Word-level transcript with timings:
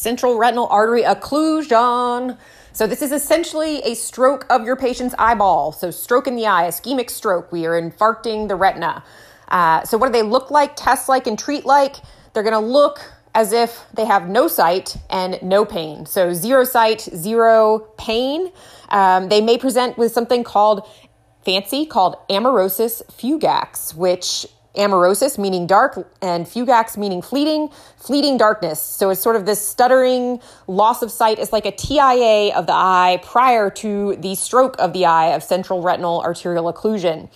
central 0.00 0.38
retinal 0.38 0.66
artery 0.68 1.02
occlusion. 1.02 2.38
So, 2.72 2.86
this 2.86 3.02
is 3.02 3.12
essentially 3.12 3.80
a 3.80 3.94
stroke 3.94 4.46
of 4.48 4.64
your 4.64 4.76
patient's 4.76 5.14
eyeball. 5.18 5.72
So, 5.72 5.90
stroke 5.90 6.26
in 6.26 6.36
the 6.36 6.46
eye, 6.46 6.68
ischemic 6.68 7.10
stroke. 7.10 7.52
We 7.52 7.66
are 7.66 7.80
infarcting 7.80 8.48
the 8.48 8.56
retina. 8.56 9.04
Uh, 9.48 9.84
so, 9.84 9.98
what 9.98 10.06
do 10.06 10.12
they 10.12 10.22
look 10.22 10.50
like, 10.50 10.76
test 10.76 11.08
like, 11.08 11.26
and 11.26 11.38
treat 11.38 11.66
like? 11.66 11.96
They're 12.32 12.42
going 12.42 12.52
to 12.54 12.60
look 12.60 13.00
as 13.34 13.52
if 13.52 13.84
they 13.94 14.04
have 14.04 14.28
no 14.28 14.48
sight 14.48 14.96
and 15.10 15.40
no 15.42 15.64
pain. 15.64 16.06
So, 16.06 16.32
zero 16.32 16.64
sight, 16.64 17.00
zero 17.00 17.80
pain. 17.98 18.52
Um, 18.88 19.28
they 19.28 19.40
may 19.40 19.58
present 19.58 19.98
with 19.98 20.12
something 20.12 20.44
called 20.44 20.88
fancy, 21.44 21.86
called 21.86 22.16
amaurosis 22.30 23.02
fugax, 23.10 23.94
which 23.94 24.46
amaurosis 24.76 25.38
meaning 25.38 25.66
dark 25.66 26.08
and 26.22 26.46
fugax 26.46 26.96
meaning 26.96 27.22
fleeting 27.22 27.68
fleeting 27.96 28.36
darkness. 28.36 28.80
So 28.80 29.10
it's 29.10 29.20
sort 29.20 29.36
of 29.36 29.46
this 29.46 29.66
stuttering 29.66 30.40
loss 30.66 31.02
of 31.02 31.10
sight. 31.10 31.38
It's 31.38 31.52
like 31.52 31.66
a 31.66 31.72
tia 31.72 32.54
of 32.54 32.66
the 32.66 32.74
eye 32.74 33.20
prior 33.22 33.70
to 33.70 34.16
the 34.16 34.34
stroke 34.34 34.76
of 34.78 34.92
the 34.92 35.06
eye 35.06 35.34
of 35.34 35.42
central 35.42 35.82
retinal 35.82 36.22
arterial 36.22 36.72
occlusion 36.72 37.28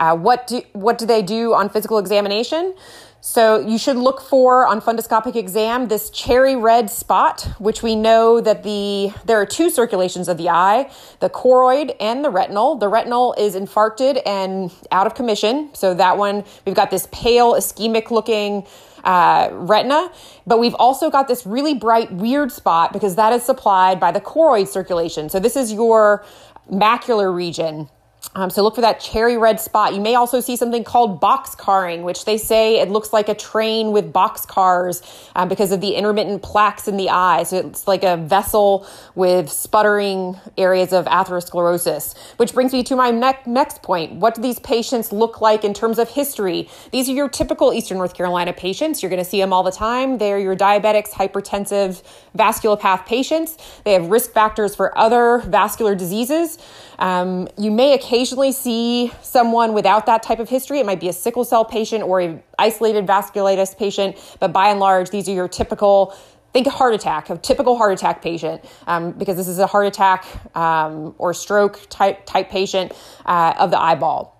uh, 0.00 0.16
what 0.16 0.48
do 0.48 0.62
what 0.72 0.98
do 0.98 1.06
they 1.06 1.22
do 1.22 1.54
on 1.54 1.68
physical 1.68 1.98
examination 1.98 2.74
so 3.22 3.60
you 3.60 3.76
should 3.76 3.96
look 3.96 4.22
for 4.22 4.66
on 4.66 4.80
fundoscopic 4.80 5.36
exam 5.36 5.88
this 5.88 6.08
cherry 6.08 6.56
red 6.56 6.88
spot, 6.88 7.42
which 7.58 7.82
we 7.82 7.94
know 7.94 8.40
that 8.40 8.62
the 8.62 9.12
there 9.26 9.38
are 9.38 9.44
two 9.44 9.68
circulations 9.68 10.26
of 10.26 10.38
the 10.38 10.48
eye, 10.48 10.90
the 11.20 11.28
choroid 11.28 11.94
and 12.00 12.24
the 12.24 12.30
retinal. 12.30 12.76
The 12.76 12.88
retinal 12.88 13.34
is 13.36 13.54
infarcted 13.54 14.22
and 14.24 14.72
out 14.90 15.06
of 15.06 15.14
commission. 15.14 15.68
So 15.74 15.92
that 15.94 16.16
one 16.16 16.44
we've 16.64 16.74
got 16.74 16.90
this 16.90 17.08
pale 17.12 17.52
ischemic 17.54 18.10
looking 18.10 18.66
uh, 19.04 19.50
retina, 19.52 20.10
but 20.46 20.58
we've 20.58 20.74
also 20.76 21.10
got 21.10 21.28
this 21.28 21.44
really 21.44 21.74
bright 21.74 22.10
weird 22.10 22.50
spot 22.50 22.92
because 22.92 23.16
that 23.16 23.34
is 23.34 23.42
supplied 23.42 24.00
by 24.00 24.12
the 24.12 24.20
choroid 24.20 24.66
circulation. 24.66 25.28
So 25.28 25.38
this 25.38 25.56
is 25.56 25.74
your 25.74 26.24
macular 26.70 27.34
region 27.34 27.90
um, 28.34 28.48
so 28.48 28.62
look 28.62 28.76
for 28.76 28.80
that 28.82 29.00
cherry 29.00 29.36
red 29.36 29.58
spot. 29.60 29.92
You 29.94 30.00
may 30.00 30.14
also 30.14 30.40
see 30.40 30.54
something 30.54 30.84
called 30.84 31.20
box 31.20 31.54
carring, 31.56 32.02
which 32.02 32.26
they 32.26 32.38
say 32.38 32.78
it 32.78 32.88
looks 32.88 33.12
like 33.12 33.28
a 33.28 33.34
train 33.34 33.90
with 33.90 34.12
box 34.12 34.46
cars 34.46 35.02
um, 35.34 35.48
because 35.48 35.72
of 35.72 35.80
the 35.80 35.94
intermittent 35.94 36.42
plaques 36.42 36.86
in 36.86 36.96
the 36.96 37.10
eye. 37.10 37.42
So 37.42 37.56
it's 37.56 37.88
like 37.88 38.04
a 38.04 38.16
vessel 38.16 38.86
with 39.16 39.50
sputtering 39.50 40.38
areas 40.56 40.92
of 40.92 41.06
atherosclerosis, 41.06 42.16
which 42.36 42.54
brings 42.54 42.72
me 42.72 42.84
to 42.84 42.94
my 42.94 43.10
ne- 43.10 43.38
next 43.46 43.82
point. 43.82 44.12
What 44.12 44.36
do 44.36 44.42
these 44.42 44.60
patients 44.60 45.12
look 45.12 45.40
like 45.40 45.64
in 45.64 45.74
terms 45.74 45.98
of 45.98 46.10
history? 46.10 46.68
These 46.92 47.08
are 47.08 47.12
your 47.12 47.28
typical 47.28 47.72
Eastern 47.72 47.98
North 47.98 48.14
Carolina 48.14 48.52
patients. 48.52 49.02
You're 49.02 49.10
going 49.10 49.24
to 49.24 49.28
see 49.28 49.40
them 49.40 49.52
all 49.52 49.64
the 49.64 49.72
time. 49.72 50.18
They're 50.18 50.38
your 50.38 50.56
diabetics, 50.56 51.10
hypertensive, 51.10 52.02
vasculopath 52.36 53.06
patients. 53.06 53.56
They 53.84 53.94
have 53.94 54.06
risk 54.06 54.32
factors 54.32 54.76
for 54.76 54.96
other 54.96 55.38
vascular 55.38 55.96
diseases. 55.96 56.58
Um, 56.98 57.48
you 57.56 57.70
may 57.70 57.94
occasionally 57.94 58.09
see 58.52 59.12
someone 59.22 59.72
without 59.72 60.06
that 60.06 60.22
type 60.22 60.38
of 60.38 60.48
history. 60.48 60.80
It 60.80 60.86
might 60.86 61.00
be 61.00 61.08
a 61.08 61.12
sickle 61.12 61.44
cell 61.44 61.64
patient 61.64 62.02
or 62.02 62.20
an 62.20 62.42
isolated 62.58 63.06
vasculitis 63.06 63.76
patient, 63.76 64.16
but 64.40 64.52
by 64.52 64.68
and 64.70 64.80
large, 64.80 65.10
these 65.10 65.28
are 65.28 65.32
your 65.32 65.48
typical 65.48 66.14
think 66.52 66.66
a 66.66 66.70
heart 66.70 66.94
attack, 66.94 67.30
a 67.30 67.38
typical 67.38 67.76
heart 67.76 67.92
attack 67.92 68.22
patient, 68.22 68.64
um, 68.86 69.12
because 69.12 69.36
this 69.36 69.46
is 69.46 69.58
a 69.58 69.66
heart 69.66 69.86
attack 69.86 70.26
um, 70.56 71.14
or 71.18 71.32
stroke 71.32 71.80
type 71.88 72.26
type 72.26 72.50
patient 72.50 72.92
uh, 73.24 73.54
of 73.58 73.70
the 73.70 73.80
eyeball. 73.80 74.36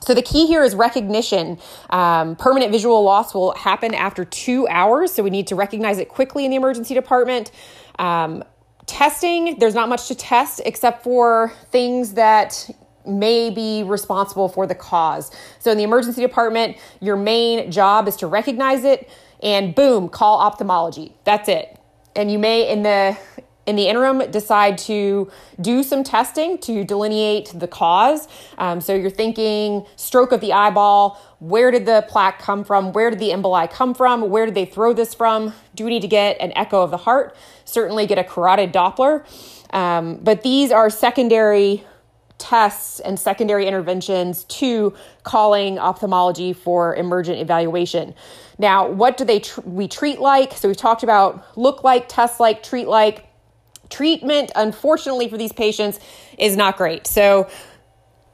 So 0.00 0.12
the 0.12 0.20
key 0.20 0.46
here 0.46 0.62
is 0.62 0.74
recognition. 0.74 1.58
Um, 1.88 2.36
permanent 2.36 2.70
visual 2.70 3.02
loss 3.02 3.34
will 3.34 3.54
happen 3.54 3.94
after 3.94 4.26
two 4.26 4.68
hours, 4.68 5.12
so 5.12 5.22
we 5.22 5.30
need 5.30 5.46
to 5.46 5.54
recognize 5.54 5.98
it 5.98 6.10
quickly 6.10 6.44
in 6.44 6.50
the 6.50 6.56
emergency 6.58 6.92
department. 6.92 7.50
Um, 7.98 8.44
testing, 8.84 9.58
there's 9.58 9.74
not 9.74 9.88
much 9.88 10.08
to 10.08 10.14
test 10.14 10.60
except 10.66 11.02
for 11.02 11.54
things 11.70 12.14
that 12.14 12.68
may 13.06 13.50
be 13.50 13.82
responsible 13.82 14.48
for 14.48 14.66
the 14.66 14.74
cause. 14.74 15.30
So 15.58 15.70
in 15.70 15.78
the 15.78 15.84
emergency 15.84 16.20
department, 16.22 16.76
your 17.00 17.16
main 17.16 17.70
job 17.70 18.08
is 18.08 18.16
to 18.16 18.26
recognize 18.26 18.84
it 18.84 19.08
and 19.42 19.74
boom, 19.74 20.08
call 20.08 20.40
ophthalmology. 20.40 21.14
That's 21.24 21.48
it. 21.48 21.78
And 22.16 22.30
you 22.30 22.38
may 22.38 22.68
in 22.68 22.82
the 22.82 23.16
in 23.66 23.76
the 23.76 23.88
interim 23.88 24.30
decide 24.30 24.76
to 24.76 25.30
do 25.60 25.82
some 25.82 26.04
testing 26.04 26.58
to 26.58 26.84
delineate 26.84 27.50
the 27.54 27.66
cause. 27.66 28.28
Um, 28.58 28.80
so 28.80 28.94
you're 28.94 29.10
thinking 29.10 29.86
stroke 29.96 30.32
of 30.32 30.40
the 30.40 30.52
eyeball. 30.52 31.20
Where 31.38 31.70
did 31.70 31.86
the 31.86 32.04
plaque 32.08 32.38
come 32.40 32.64
from? 32.64 32.92
Where 32.92 33.10
did 33.10 33.18
the 33.18 33.30
emboli 33.30 33.70
come 33.70 33.94
from? 33.94 34.28
Where 34.28 34.44
did 34.44 34.54
they 34.54 34.66
throw 34.66 34.92
this 34.92 35.14
from? 35.14 35.54
Do 35.74 35.84
we 35.84 35.90
need 35.90 36.02
to 36.02 36.08
get 36.08 36.38
an 36.40 36.52
echo 36.54 36.82
of 36.82 36.90
the 36.90 36.98
heart? 36.98 37.36
Certainly 37.64 38.06
get 38.06 38.18
a 38.18 38.24
carotid 38.24 38.72
Doppler. 38.72 39.24
Um, 39.72 40.16
but 40.22 40.42
these 40.42 40.70
are 40.70 40.90
secondary 40.90 41.84
tests 42.38 43.00
and 43.00 43.18
secondary 43.18 43.66
interventions 43.66 44.44
to 44.44 44.94
calling 45.22 45.78
ophthalmology 45.78 46.52
for 46.52 46.94
emergent 46.96 47.38
evaluation. 47.38 48.14
Now, 48.58 48.88
what 48.88 49.16
do 49.16 49.24
they 49.24 49.40
tr- 49.40 49.60
we 49.62 49.88
treat 49.88 50.20
like? 50.20 50.52
So 50.52 50.68
we've 50.68 50.76
talked 50.76 51.02
about 51.02 51.56
look 51.56 51.84
like, 51.84 52.08
test 52.08 52.40
like, 52.40 52.62
treat 52.62 52.88
like 52.88 53.26
treatment, 53.88 54.50
unfortunately, 54.54 55.28
for 55.28 55.36
these 55.36 55.52
patients 55.52 56.00
is 56.38 56.56
not 56.56 56.76
great. 56.76 57.06
So, 57.06 57.48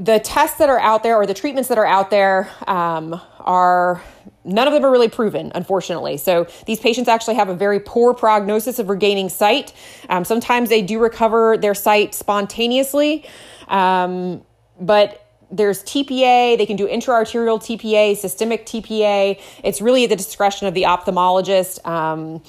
the 0.00 0.20
tests 0.20 0.58
that 0.58 0.68
are 0.68 0.78
out 0.78 1.02
there 1.02 1.16
or 1.16 1.26
the 1.26 1.34
treatments 1.34 1.68
that 1.68 1.76
are 1.78 1.86
out 1.86 2.10
there 2.10 2.48
um, 2.68 3.20
are 3.40 4.00
none 4.44 4.68
of 4.68 4.72
them 4.72 4.84
are 4.84 4.90
really 4.90 5.08
proven, 5.08 5.50
unfortunately. 5.54 6.16
So 6.16 6.46
these 6.66 6.78
patients 6.78 7.08
actually 7.08 7.34
have 7.34 7.48
a 7.48 7.54
very 7.54 7.80
poor 7.80 8.14
prognosis 8.14 8.78
of 8.78 8.88
regaining 8.88 9.28
sight. 9.28 9.72
Um, 10.08 10.24
sometimes 10.24 10.68
they 10.68 10.82
do 10.82 11.00
recover 11.00 11.58
their 11.58 11.74
sight 11.74 12.14
spontaneously, 12.14 13.28
um, 13.68 14.42
but 14.80 15.24
there's 15.50 15.82
TPA, 15.82 16.58
they 16.58 16.66
can 16.66 16.76
do 16.76 16.86
intraarterial 16.86 17.58
TPA, 17.58 18.16
systemic 18.16 18.66
TPA. 18.66 19.40
It's 19.64 19.80
really 19.80 20.04
at 20.04 20.10
the 20.10 20.16
discretion 20.16 20.66
of 20.66 20.74
the 20.74 20.82
ophthalmologist. 20.82 21.86
Um, 21.86 22.42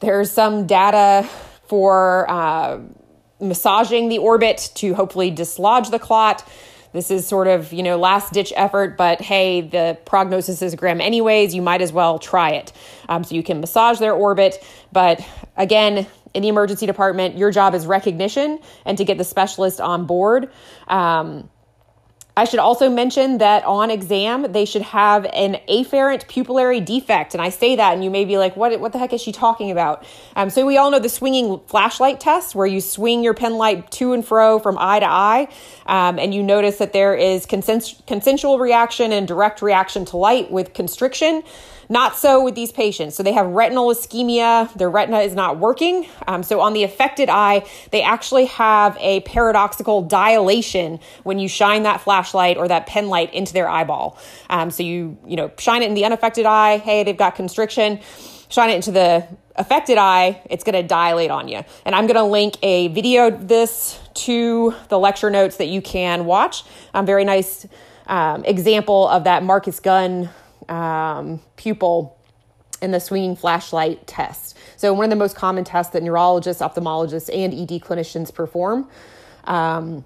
there's 0.00 0.30
some 0.30 0.66
data 0.66 1.28
for 1.66 2.30
uh, 2.30 2.80
massaging 3.40 4.08
the 4.08 4.18
orbit 4.18 4.70
to 4.76 4.94
hopefully 4.94 5.30
dislodge 5.30 5.90
the 5.90 5.98
clot. 5.98 6.46
This 6.94 7.10
is 7.10 7.26
sort 7.26 7.48
of, 7.48 7.72
you 7.72 7.82
know, 7.82 7.98
last 7.98 8.32
ditch 8.32 8.52
effort, 8.54 8.96
but 8.96 9.20
hey, 9.20 9.60
the 9.62 9.98
prognosis 10.04 10.62
is 10.62 10.76
grim 10.76 11.00
anyways. 11.00 11.52
You 11.52 11.60
might 11.60 11.82
as 11.82 11.92
well 11.92 12.20
try 12.20 12.50
it. 12.50 12.72
Um, 13.08 13.24
so 13.24 13.34
you 13.34 13.42
can 13.42 13.60
massage 13.60 13.98
their 13.98 14.12
orbit. 14.14 14.64
But 14.92 15.20
again, 15.56 16.06
in 16.34 16.42
the 16.42 16.48
emergency 16.48 16.86
department, 16.86 17.36
your 17.36 17.50
job 17.50 17.74
is 17.74 17.84
recognition 17.84 18.60
and 18.84 18.96
to 18.96 19.04
get 19.04 19.18
the 19.18 19.24
specialist 19.24 19.80
on 19.80 20.06
board. 20.06 20.50
Um, 20.86 21.50
I 22.36 22.46
should 22.46 22.58
also 22.58 22.90
mention 22.90 23.38
that 23.38 23.64
on 23.64 23.92
exam, 23.92 24.50
they 24.50 24.64
should 24.64 24.82
have 24.82 25.24
an 25.26 25.60
afferent 25.68 26.26
pupillary 26.26 26.84
defect. 26.84 27.32
And 27.32 27.40
I 27.40 27.50
say 27.50 27.76
that, 27.76 27.94
and 27.94 28.02
you 28.02 28.10
may 28.10 28.24
be 28.24 28.38
like, 28.38 28.56
what, 28.56 28.78
what 28.80 28.92
the 28.92 28.98
heck 28.98 29.12
is 29.12 29.20
she 29.20 29.30
talking 29.30 29.70
about? 29.70 30.04
Um, 30.34 30.50
so, 30.50 30.66
we 30.66 30.76
all 30.76 30.90
know 30.90 30.98
the 30.98 31.08
swinging 31.08 31.60
flashlight 31.68 32.18
test, 32.18 32.56
where 32.56 32.66
you 32.66 32.80
swing 32.80 33.22
your 33.22 33.34
pen 33.34 33.54
light 33.54 33.88
to 33.92 34.14
and 34.14 34.26
fro 34.26 34.58
from 34.58 34.76
eye 34.80 34.98
to 34.98 35.06
eye, 35.06 35.48
um, 35.86 36.18
and 36.18 36.34
you 36.34 36.42
notice 36.42 36.78
that 36.78 36.92
there 36.92 37.14
is 37.14 37.46
consens- 37.46 38.04
consensual 38.06 38.58
reaction 38.58 39.12
and 39.12 39.28
direct 39.28 39.62
reaction 39.62 40.04
to 40.06 40.16
light 40.16 40.50
with 40.50 40.74
constriction. 40.74 41.44
Not 41.88 42.16
so 42.16 42.42
with 42.42 42.54
these 42.54 42.72
patients. 42.72 43.14
So 43.14 43.22
they 43.22 43.32
have 43.32 43.46
retinal 43.46 43.88
ischemia, 43.88 44.72
their 44.74 44.90
retina 44.90 45.20
is 45.20 45.34
not 45.34 45.58
working. 45.58 46.06
Um, 46.26 46.42
so 46.42 46.60
on 46.60 46.72
the 46.72 46.84
affected 46.84 47.28
eye, 47.28 47.66
they 47.90 48.02
actually 48.02 48.46
have 48.46 48.96
a 49.00 49.20
paradoxical 49.20 50.02
dilation 50.02 51.00
when 51.22 51.38
you 51.38 51.48
shine 51.48 51.82
that 51.84 52.00
flashlight 52.00 52.56
or 52.56 52.68
that 52.68 52.86
pen 52.86 53.08
light 53.08 53.32
into 53.34 53.52
their 53.52 53.68
eyeball. 53.68 54.18
Um, 54.50 54.70
so 54.70 54.82
you, 54.82 55.18
you 55.26 55.36
know, 55.36 55.50
shine 55.58 55.82
it 55.82 55.86
in 55.86 55.94
the 55.94 56.04
unaffected 56.04 56.46
eye, 56.46 56.78
hey, 56.78 57.04
they've 57.04 57.16
got 57.16 57.34
constriction. 57.34 58.00
Shine 58.48 58.70
it 58.70 58.76
into 58.76 58.92
the 58.92 59.26
affected 59.56 59.98
eye, 59.98 60.40
it's 60.50 60.64
going 60.64 60.74
to 60.74 60.82
dilate 60.82 61.30
on 61.30 61.48
you. 61.48 61.62
And 61.84 61.94
I'm 61.94 62.06
going 62.06 62.16
to 62.16 62.24
link 62.24 62.56
a 62.62 62.88
video 62.88 63.30
this 63.30 63.98
to 64.14 64.74
the 64.88 64.98
lecture 64.98 65.30
notes 65.30 65.56
that 65.56 65.66
you 65.66 65.80
can 65.80 66.24
watch. 66.24 66.62
A 66.92 66.98
um, 66.98 67.06
very 67.06 67.24
nice 67.24 67.66
um, 68.06 68.44
example 68.44 69.08
of 69.08 69.24
that 69.24 69.42
Marcus 69.42 69.80
Gunn 69.80 70.28
um, 70.68 71.40
pupil 71.56 72.18
in 72.82 72.90
the 72.90 73.00
swinging 73.00 73.36
flashlight 73.36 74.06
test. 74.06 74.56
So, 74.76 74.92
one 74.92 75.04
of 75.04 75.10
the 75.10 75.16
most 75.16 75.36
common 75.36 75.64
tests 75.64 75.92
that 75.92 76.02
neurologists, 76.02 76.62
ophthalmologists, 76.62 77.34
and 77.34 77.52
ED 77.52 77.80
clinicians 77.80 78.32
perform. 78.32 78.88
Um, 79.44 80.04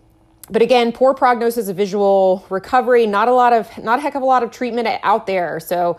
but 0.50 0.62
again, 0.62 0.92
poor 0.92 1.12
prognosis 1.12 1.68
of 1.68 1.76
visual 1.76 2.44
recovery, 2.48 3.06
not 3.06 3.28
a 3.28 3.34
lot 3.34 3.52
of, 3.52 3.76
not 3.82 3.98
a 3.98 4.02
heck 4.02 4.14
of 4.14 4.22
a 4.22 4.24
lot 4.26 4.42
of 4.42 4.50
treatment 4.50 4.88
out 5.02 5.26
there. 5.26 5.60
So 5.60 5.98